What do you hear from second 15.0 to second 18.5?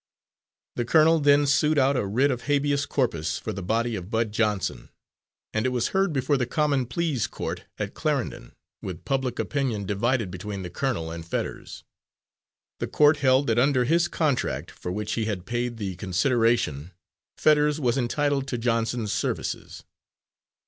he had paid the consideration, Fetters was entitled